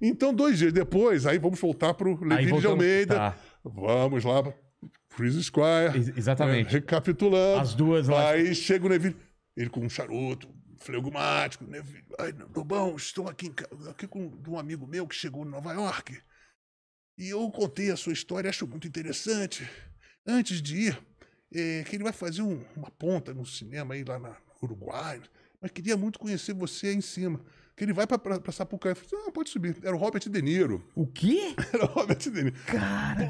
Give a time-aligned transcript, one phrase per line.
[0.00, 3.14] Então, dois dias depois, aí vamos voltar pro Aí Levine de Almeida.
[3.14, 3.38] tá.
[3.64, 4.52] Vamos lá,
[5.16, 5.96] Chris Squire.
[5.96, 6.68] Ex- exatamente.
[6.68, 7.60] É, recapitulando.
[7.60, 8.30] As duas lá.
[8.30, 9.16] Aí chega o Neville,
[9.56, 11.64] ele com um charuto, flegmático.
[11.64, 15.72] Neville, ai, Lobão, estou aqui, em aqui com um amigo meu que chegou em Nova
[15.72, 16.18] York.
[17.16, 19.68] E eu contei a sua história, acho muito interessante.
[20.26, 20.98] Antes de ir,
[21.54, 25.20] eh, que ele vai fazer um- uma ponta no cinema aí lá na no Uruguai,
[25.60, 27.40] mas queria muito conhecer você aí em cima.
[27.76, 28.92] Que ele vai para Sapucaí.
[28.92, 29.76] Eu falei, ah, pode subir.
[29.82, 30.84] Era o Robert De Niro.
[30.94, 31.54] O quê?
[31.72, 32.56] Era o Robert De Niro.
[32.66, 33.28] Cara.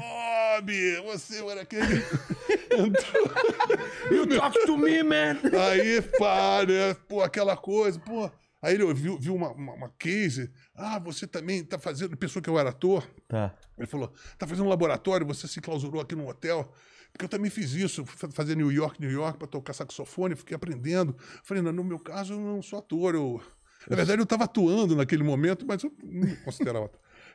[0.55, 1.95] Bob, você era aquele.
[2.71, 4.11] Entrou.
[4.11, 5.37] You talk to me, man.
[5.69, 6.93] Aí, pá, né?
[7.07, 8.29] Pô, aquela coisa, pô.
[8.61, 10.51] Aí ele viu, viu uma, uma, uma case.
[10.73, 12.15] Ah, você também tá fazendo.
[12.15, 13.05] Pensou que eu era ator.
[13.27, 13.53] Tá.
[13.77, 16.71] Ele falou: tá fazendo um laboratório, você se clausurou aqui no hotel.
[17.11, 21.15] Porque eu também fiz isso, fazer New York, New York, para tocar saxofone, fiquei aprendendo.
[21.43, 23.15] Falei, não, no meu caso, eu não sou ator.
[23.15, 23.41] Eu...
[23.89, 26.89] Na verdade, eu estava atuando naquele momento, mas eu não me considerava.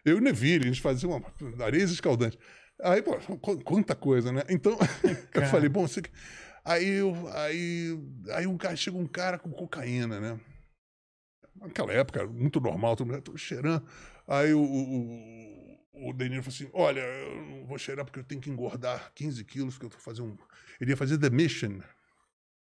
[0.05, 1.23] Eu e Neville, a gente fazia uma
[1.56, 2.39] nariz escaldante.
[2.83, 4.43] Aí, pô, qu- quanta coisa, né?
[4.48, 4.77] Então,
[5.34, 6.01] eu falei, bom, você...
[6.65, 7.98] aí, eu, aí,
[8.33, 10.41] aí um cara, chega um cara com cocaína, né?
[11.56, 13.84] Naquela época, muito normal, todo mundo cheirando.
[14.27, 18.41] Aí o, o, o Deniro falou assim: Olha, eu não vou cheirar porque eu tenho
[18.41, 20.39] que engordar 15 quilos, que eu tô fazendo um.
[20.81, 21.81] Ele ia fazer The Mission.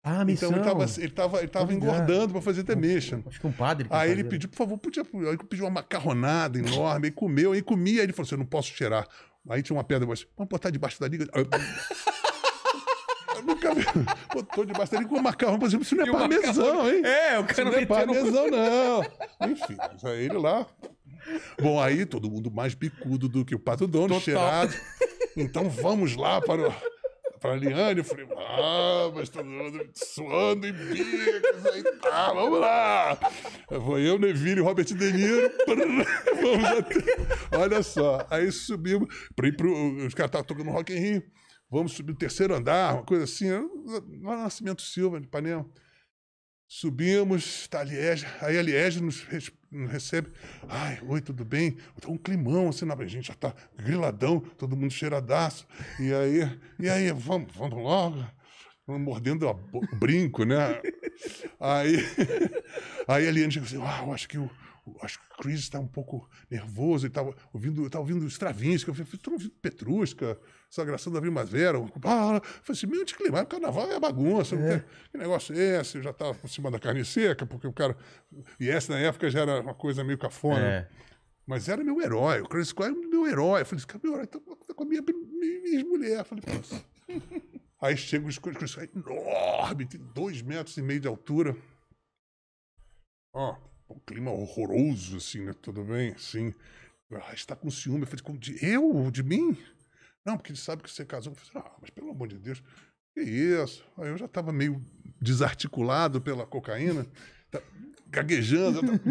[0.04, 0.50] Ah, missão.
[0.50, 3.22] Então ele tava, ele tava, ele tava engordando para fazer The Mission.
[3.26, 3.88] Acho que um padre.
[3.90, 5.02] Aí ele pediu, por favor, podia.
[5.04, 8.40] Aí ele pediu uma macarronada enorme, aí comeu, aí comia, aí ele falou assim: Eu
[8.40, 9.08] não posso cheirar.
[9.50, 11.26] Aí tinha uma pedra, mas vamos botar debaixo da liga.
[11.34, 11.48] Eu-
[13.36, 13.84] Eu nunca vi.
[14.34, 17.02] Botou debaixo da liga com macarrão, por exemplo, isso não é E parmesão, hein?
[17.06, 19.02] É, o cara não é parmesão, não.
[19.50, 20.66] Enfim, mas aí ele lá.
[21.62, 24.22] Bom, aí todo mundo mais bicudo do que o Pato Dono, Total.
[24.22, 24.73] cheirado.
[25.36, 26.73] Então vamos lá para o.
[27.44, 32.58] Para a Liane, eu falei, ah, mas todo mundo suando em bicos, aí tá, vamos
[32.58, 33.19] lá.
[33.67, 39.73] Foi eu, Neville, Robert De Niro, vamos até, olha só, aí subimos, para ir pro,
[40.05, 41.23] os caras estavam tocando Rock in Rio,
[41.70, 45.70] vamos subir o terceiro andar, uma coisa assim, lá no Nascimento Silva, de Ipanema.
[46.76, 49.23] Subimos, tá a Liege, aí a Liege nos,
[49.92, 50.30] recebe.
[50.67, 51.78] Ai, oi, tudo bem?
[52.02, 55.67] Tá um climão assim, na gente já tá griladão, todo mundo cheiradaço.
[56.00, 58.26] E aí, e aí, vamos, vamos logo.
[58.88, 60.82] Mordendo o brinco, né?
[61.60, 61.98] Aí,
[63.08, 64.50] aí a Eliane chega assim, ah, eu acho que o,
[65.02, 68.96] acho que o Chris está um pouco nervoso, ele estava ouvindo, tava ouvindo Stravinsky, eu
[68.96, 70.38] falei, estou ouvindo Petrusca,
[70.70, 71.78] Sagração da Primavera.
[72.04, 75.98] Ah, eu falei assim, meu anticlimático, carnaval é bagunça, tem- que negócio é esse?
[75.98, 77.95] Eu já estava por cima da carne seca, porque o cara...
[78.60, 80.60] E essa na época já era uma coisa meio cafona.
[80.60, 80.88] É.
[81.45, 83.62] Mas era meu herói, o Chris Squire era meu herói.
[83.62, 86.20] Eu falei, cara é meu herói, tá, tá com a minha, minha, ex-mulher.
[86.20, 86.84] Eu falei, nossa.
[87.83, 91.55] Aí chega o Chris Chris Squire enorme, tem dois metros e meio de altura.
[93.36, 93.55] Ó,
[93.89, 95.54] um clima horroroso, assim, né?
[95.61, 96.11] Tudo bem?
[96.14, 96.54] Assim.
[97.11, 98.02] Ah, está com ciúme.
[98.02, 99.10] Eu falei, como de eu?
[99.11, 99.58] De mim?
[100.26, 101.33] Não, porque ele sabe que você casou.
[101.33, 102.64] Eu falei, ah, mas pelo amor de Deus,
[103.14, 103.86] que isso?
[103.98, 104.82] Aí eu já estava meio
[105.21, 107.05] desarticulado pela cocaína,
[107.52, 107.61] tá
[108.08, 108.88] gaguejando, tá-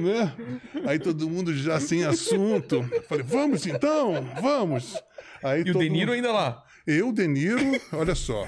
[0.00, 0.88] né?
[0.88, 2.76] Aí todo mundo já sem assunto.
[2.76, 4.94] Eu Falei, vamos então, vamos.
[5.42, 6.64] Aí E o De Niro mundo- ainda lá.
[6.86, 7.60] Eu, Deniro,
[7.92, 8.46] olha só.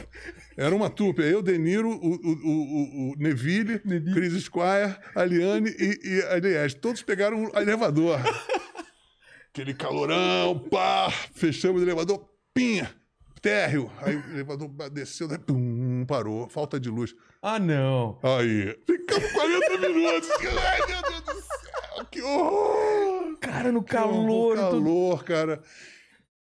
[0.57, 1.23] Era uma trupe.
[1.23, 3.79] Eu, Deniro, o, o, o, o Neville,
[4.13, 6.77] Chris Squire, a Liane e, e a Liege.
[6.77, 8.19] Todos pegaram o elevador.
[9.51, 12.95] Aquele calorão, pá, fechamos o elevador, pinha,
[13.43, 13.91] térreo.
[14.03, 17.15] Aí o elevador desceu, daí, pum, parou, falta de luz.
[17.43, 18.19] Ah, não.
[18.23, 20.29] Aí, ficamos 40 minutos.
[20.31, 23.37] Ai, meu Deus do céu, que horror!
[23.41, 24.57] Cara, no Que calor.
[24.57, 25.63] todo- calor, cara.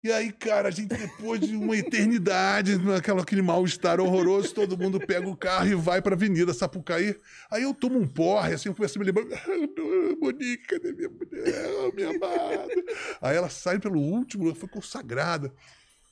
[0.07, 5.01] E aí, cara, a gente, depois de uma eternidade, naquela, aquele mal-estar horroroso, todo mundo
[5.01, 7.17] pega o carro e vai pra Avenida Sapucaí.
[7.51, 9.25] Aí eu tomo um porre, assim, eu começo a me lembrar.
[10.21, 11.93] Monique, cadê minha mulher?
[11.93, 12.69] Minha amada.
[13.21, 15.53] Aí ela sai pelo último, foi consagrada.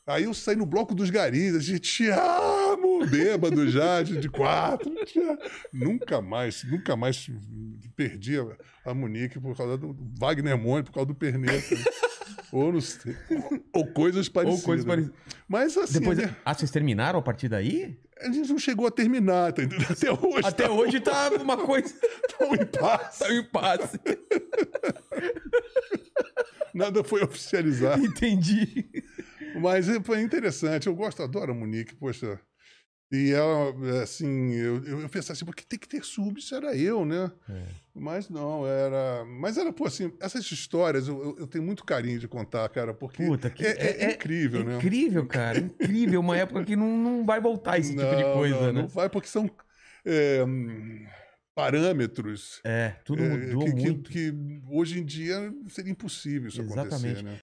[0.06, 4.28] Aí eu saí no bloco dos garis, a gente te amo, bêbado já, de, de
[4.28, 4.92] quatro.
[5.72, 7.30] Nunca mais, nunca mais
[7.96, 11.74] perdi a, a Monique por causa do, Wagner Monte, por causa do Perneta.
[12.52, 13.16] ou não sei.
[13.72, 14.64] Ou coisas parecidas.
[14.64, 15.16] coisas parecidas.
[15.48, 16.18] Mas assim, Depois...
[16.18, 17.98] né, Ah, vocês terminaram a partir daí?
[18.20, 19.90] a gente não chegou a terminar, tá entendendo?
[19.90, 20.46] Até hoje.
[20.46, 21.94] Até tá hoje tá uma coisa.
[22.40, 23.18] um impasse.
[23.18, 24.00] Tá um impasse.
[26.72, 28.04] Nada foi oficializado.
[28.04, 28.86] Entendi.
[29.64, 30.86] Mas é, foi interessante.
[30.86, 32.38] Eu gosto, adoro a Monique, poxa.
[33.10, 36.76] E ela, assim, eu, eu, eu pensava assim, porque tem que ter sub, isso era
[36.76, 37.30] eu, né?
[37.94, 39.24] Mas não, era.
[39.24, 42.92] Mas era, pô, assim, essas histórias eu, eu- eu tenho muito carinho de contar, cara,
[42.92, 44.76] porque Puta, que é, é incrível, né?
[44.76, 45.58] Incrível, cara.
[45.60, 46.20] Incrível.
[46.20, 48.82] Uma época que não, não vai voltar esse tipo de Não, coisa, não, né?
[48.82, 49.48] Não vai, porque são.
[50.04, 51.06] é, hum,
[51.54, 54.10] parâmetros É, tudo é, mudou que, que- muito.
[54.10, 54.34] que
[54.68, 57.24] hoje em dia seria impossível isso acontecer, Exatamente.
[57.24, 57.38] né?